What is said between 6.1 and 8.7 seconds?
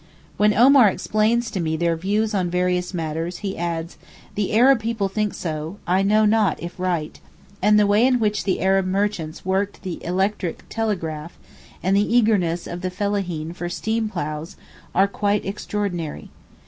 not if right;' and the way in which the